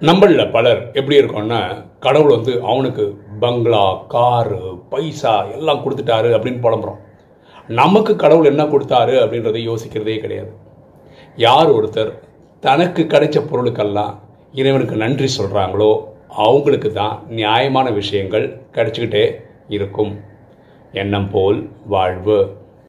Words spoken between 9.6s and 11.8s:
யோசிக்கிறதே கிடையாது. யார்